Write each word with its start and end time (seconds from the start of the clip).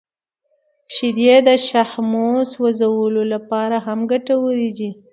•شیدې 0.93 1.35
د 1.47 1.49
شحمو 1.67 2.27
سوځولو 2.51 3.21
لپاره 3.33 3.75
هم 3.85 3.99
ګټورې 4.11 4.69
دي. 4.77 4.89